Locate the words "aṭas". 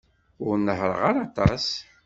1.27-1.65